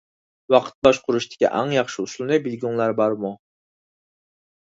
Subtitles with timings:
[0.53, 3.33] ۋاقىت باشقۇرۇشتىكى ئەڭ ياخشى ئۇسۇلنى بىلگۈڭلار بارمۇ؟